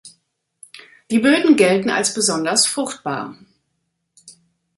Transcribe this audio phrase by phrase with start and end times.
[1.11, 3.37] Die Böden gelten als besonders fruchtbar.